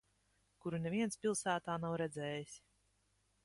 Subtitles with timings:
[0.63, 2.59] Kuru neviens pilsētā nav redzējis.